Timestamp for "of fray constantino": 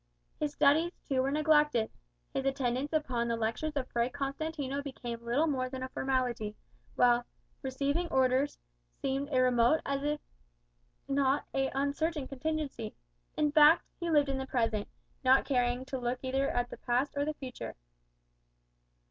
3.75-4.81